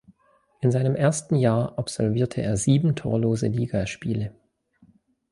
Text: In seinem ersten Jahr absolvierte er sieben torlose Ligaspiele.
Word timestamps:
In 0.61 0.71
seinem 0.71 0.95
ersten 0.95 1.35
Jahr 1.35 1.77
absolvierte 1.77 2.41
er 2.41 2.57
sieben 2.57 2.95
torlose 2.95 3.45
Ligaspiele. 3.49 4.33